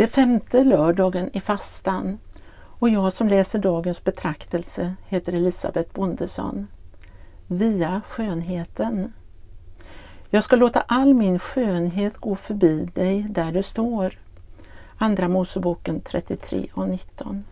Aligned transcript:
Det 0.00 0.04
är 0.04 0.08
femte 0.08 0.64
lördagen 0.64 1.30
i 1.32 1.40
fastan 1.40 2.18
och 2.52 2.88
jag 2.88 3.12
som 3.12 3.28
läser 3.28 3.58
dagens 3.58 4.04
betraktelse 4.04 4.94
heter 5.08 5.32
Elisabeth 5.32 5.94
Bondesson. 5.94 6.66
Via 7.46 8.00
skönheten. 8.04 9.12
Jag 10.30 10.44
ska 10.44 10.56
låta 10.56 10.80
all 10.80 11.14
min 11.14 11.38
skönhet 11.38 12.16
gå 12.16 12.34
förbi 12.34 12.84
dig 12.94 13.26
där 13.30 13.52
du 13.52 13.62
står. 13.62 14.18
Andra 14.98 15.28
Moseboken 15.28 16.00
33 16.00 16.66
och 16.74 16.88
19. 16.88 17.44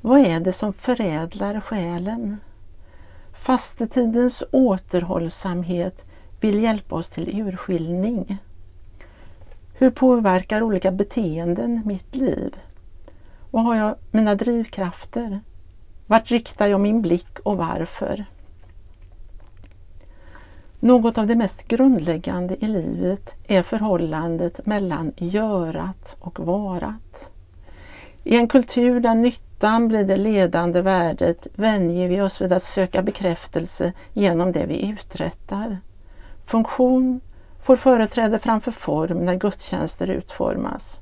Vad 0.00 0.20
är 0.20 0.40
det 0.40 0.52
som 0.52 0.72
förädlar 0.72 1.60
själen? 1.60 2.36
Fastetidens 3.32 4.42
återhållsamhet 4.52 6.04
vill 6.40 6.62
hjälpa 6.62 6.94
oss 6.94 7.08
till 7.08 7.40
urskiljning. 7.40 8.38
Hur 9.72 9.90
påverkar 9.90 10.62
olika 10.62 10.92
beteenden 10.92 11.82
mitt 11.84 12.14
liv? 12.14 12.56
Vad 13.50 13.64
har 13.64 13.76
jag 13.76 13.94
mina 14.10 14.34
drivkrafter? 14.34 15.40
Vart 16.06 16.30
riktar 16.30 16.66
jag 16.66 16.80
min 16.80 17.02
blick 17.02 17.38
och 17.42 17.56
varför? 17.56 18.24
Något 20.80 21.18
av 21.18 21.26
det 21.26 21.36
mest 21.36 21.68
grundläggande 21.68 22.64
i 22.64 22.68
livet 22.68 23.34
är 23.46 23.62
förhållandet 23.62 24.66
mellan 24.66 25.12
görat 25.16 26.16
och 26.18 26.40
varat. 26.40 27.30
I 28.24 28.36
en 28.36 28.48
kultur 28.48 29.00
där 29.00 29.14
nyttan 29.14 29.88
blir 29.88 30.04
det 30.04 30.16
ledande 30.16 30.80
värdet 30.80 31.46
vänjer 31.54 32.08
vi 32.08 32.20
oss 32.20 32.40
vid 32.40 32.52
att 32.52 32.62
söka 32.62 33.02
bekräftelse 33.02 33.92
genom 34.12 34.52
det 34.52 34.66
vi 34.66 34.88
uträttar. 34.90 35.78
Funktion 36.44 37.20
får 37.62 37.76
företräde 37.76 38.38
framför 38.38 38.70
form 38.70 39.18
när 39.18 39.34
gudstjänster 39.34 40.10
utformas. 40.10 41.00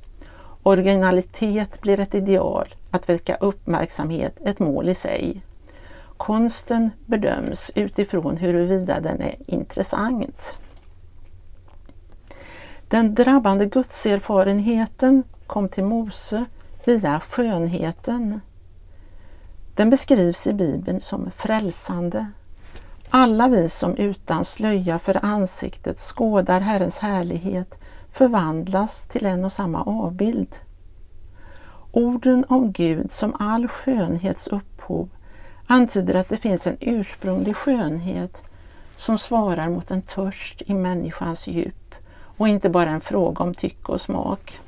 Originalitet 0.63 1.81
blir 1.81 1.99
ett 1.99 2.15
ideal, 2.15 2.75
att 2.91 3.09
väcka 3.09 3.35
uppmärksamhet 3.35 4.39
ett 4.45 4.59
mål 4.59 4.89
i 4.89 4.95
sig. 4.95 5.41
Konsten 6.17 6.89
bedöms 7.05 7.71
utifrån 7.75 8.37
huruvida 8.37 8.99
den 8.99 9.21
är 9.21 9.35
intressant. 9.47 10.55
Den 12.87 13.15
drabbande 13.15 13.65
gudserfarenheten 13.65 15.23
kom 15.47 15.69
till 15.69 15.83
Mose 15.83 16.45
via 16.85 17.19
skönheten. 17.19 18.41
Den 19.75 19.89
beskrivs 19.89 20.47
i 20.47 20.53
Bibeln 20.53 21.01
som 21.01 21.31
frälsande. 21.31 22.25
Alla 23.13 23.47
vi 23.47 23.69
som 23.69 23.95
utan 23.95 24.45
slöja 24.45 24.99
för 24.99 25.25
ansiktet 25.25 25.99
skådar 25.99 26.59
Herrens 26.59 26.97
härlighet 26.97 27.79
förvandlas 28.09 29.07
till 29.07 29.25
en 29.25 29.45
och 29.45 29.51
samma 29.51 29.83
avbild. 29.83 30.55
Orden 31.91 32.45
om 32.49 32.71
Gud 32.71 33.11
som 33.11 33.35
all 33.39 33.67
skönhets 33.67 34.47
upphov 34.47 35.09
antyder 35.67 36.15
att 36.15 36.29
det 36.29 36.37
finns 36.37 36.67
en 36.67 36.77
ursprunglig 36.79 37.55
skönhet 37.55 38.43
som 38.97 39.17
svarar 39.17 39.69
mot 39.69 39.91
en 39.91 40.01
törst 40.01 40.61
i 40.65 40.73
människans 40.73 41.47
djup 41.47 41.95
och 42.37 42.47
inte 42.47 42.69
bara 42.69 42.89
en 42.89 43.01
fråga 43.01 43.43
om 43.43 43.53
tycke 43.53 43.91
och 43.91 44.01
smak. 44.01 44.59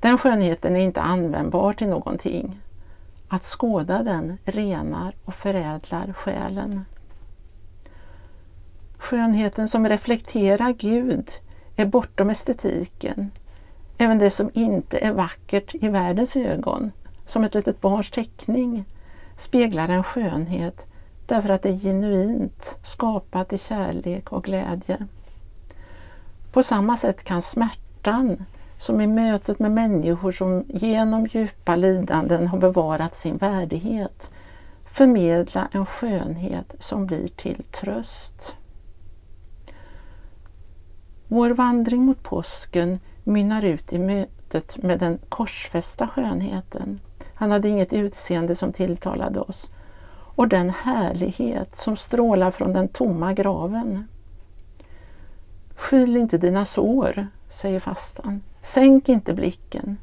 Den 0.00 0.18
skönheten 0.18 0.76
är 0.76 0.80
inte 0.80 1.00
användbar 1.00 1.72
till 1.72 1.88
någonting. 1.88 2.60
Att 3.28 3.42
skåda 3.42 4.02
den 4.02 4.38
renar 4.44 5.14
och 5.24 5.34
förädlar 5.34 6.12
själen. 6.12 6.84
Skönheten 9.10 9.68
som 9.68 9.88
reflekterar 9.88 10.72
Gud 10.72 11.30
är 11.76 11.86
bortom 11.86 12.30
estetiken. 12.30 13.30
Även 13.98 14.18
det 14.18 14.30
som 14.30 14.50
inte 14.54 14.98
är 14.98 15.12
vackert 15.12 15.74
i 15.74 15.88
världens 15.88 16.36
ögon, 16.36 16.92
som 17.26 17.44
ett 17.44 17.54
litet 17.54 17.80
barns 17.80 18.10
teckning, 18.10 18.84
speglar 19.38 19.88
en 19.88 20.04
skönhet 20.04 20.86
därför 21.26 21.48
att 21.48 21.62
det 21.62 21.68
är 21.68 21.78
genuint 21.78 22.78
skapat 22.82 23.52
i 23.52 23.58
kärlek 23.58 24.32
och 24.32 24.44
glädje. 24.44 25.06
På 26.52 26.62
samma 26.62 26.96
sätt 26.96 27.24
kan 27.24 27.42
smärtan, 27.42 28.44
som 28.78 29.00
i 29.00 29.06
mötet 29.06 29.58
med 29.58 29.70
människor 29.70 30.32
som 30.32 30.64
genom 30.68 31.26
djupa 31.26 31.76
lidanden 31.76 32.46
har 32.46 32.58
bevarat 32.58 33.14
sin 33.14 33.36
värdighet, 33.36 34.30
förmedla 34.84 35.68
en 35.72 35.86
skönhet 35.86 36.74
som 36.78 37.06
blir 37.06 37.28
till 37.28 37.62
tröst. 37.62 38.56
Vår 41.32 41.50
vandring 41.50 42.04
mot 42.04 42.22
påsken 42.22 43.00
mynnar 43.24 43.64
ut 43.64 43.92
i 43.92 43.98
mötet 43.98 44.82
med 44.82 44.98
den 44.98 45.18
korsfästa 45.28 46.08
skönheten. 46.08 47.00
Han 47.34 47.50
hade 47.50 47.68
inget 47.68 47.92
utseende 47.92 48.56
som 48.56 48.72
tilltalade 48.72 49.40
oss. 49.40 49.70
Och 50.12 50.48
den 50.48 50.70
härlighet 50.70 51.76
som 51.76 51.96
strålar 51.96 52.50
från 52.50 52.72
den 52.72 52.88
tomma 52.88 53.32
graven. 53.32 54.08
Skyll 55.76 56.16
inte 56.16 56.38
dina 56.38 56.64
sår, 56.64 57.26
säger 57.50 57.80
fastan. 57.80 58.42
Sänk 58.60 59.08
inte 59.08 59.34
blicken. 59.34 59.96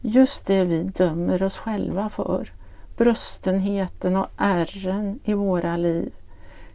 Just 0.00 0.46
det 0.46 0.64
vi 0.64 0.82
dömer 0.82 1.42
oss 1.42 1.56
själva 1.56 2.08
för, 2.08 2.52
brustenheten 2.96 4.16
och 4.16 4.28
ärren 4.36 5.20
i 5.24 5.34
våra 5.34 5.76
liv, 5.76 6.12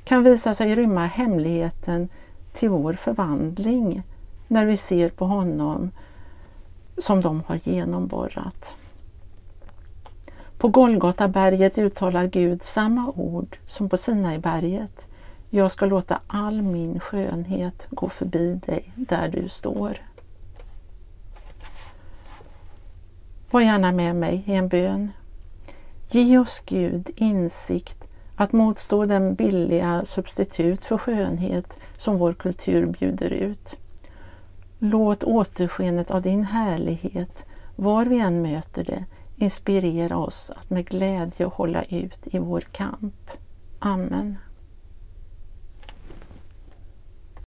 kan 0.03 0.23
visa 0.23 0.55
sig 0.55 0.75
rymma 0.75 1.05
hemligheten 1.05 2.09
till 2.53 2.69
vår 2.69 2.93
förvandling 2.93 4.03
när 4.47 4.65
vi 4.65 4.77
ser 4.77 5.09
på 5.09 5.25
honom 5.25 5.91
som 6.97 7.21
de 7.21 7.43
har 7.47 7.59
genomborrat. 7.63 8.75
På 10.57 10.67
Golgataberget 10.67 11.77
uttalar 11.77 12.25
Gud 12.25 12.63
samma 12.63 13.07
ord 13.15 13.57
som 13.65 13.89
på 13.89 13.97
Sinaiberget. 13.97 15.07
Jag 15.49 15.71
ska 15.71 15.85
låta 15.85 16.19
all 16.27 16.61
min 16.61 16.99
skönhet 16.99 17.87
gå 17.89 18.09
förbi 18.09 18.59
dig 18.65 18.93
där 18.95 19.29
du 19.29 19.49
står. 19.49 19.97
Var 23.51 23.61
gärna 23.61 23.91
med 23.91 24.15
mig 24.15 24.43
i 24.45 24.53
en 24.53 24.67
bön. 24.67 25.11
Ge 26.09 26.37
oss 26.37 26.61
Gud 26.65 27.09
insikt 27.15 28.07
att 28.41 28.51
motstå 28.51 29.05
den 29.05 29.35
billiga 29.35 30.05
substitut 30.05 30.85
för 30.85 30.97
skönhet 30.97 31.79
som 31.97 32.17
vår 32.17 32.33
kultur 32.33 32.85
bjuder 32.85 33.29
ut. 33.29 33.75
Låt 34.79 35.23
återskenet 35.23 36.11
av 36.11 36.21
din 36.21 36.43
härlighet, 36.43 37.45
var 37.75 38.05
vi 38.05 38.19
än 38.19 38.41
möter 38.41 38.83
det, 38.83 39.05
inspirera 39.35 40.17
oss 40.17 40.51
att 40.55 40.69
med 40.69 40.85
glädje 40.85 41.45
hålla 41.45 41.83
ut 41.83 42.27
i 42.31 42.39
vår 42.39 42.61
kamp. 42.61 43.31
Amen. 43.79 44.37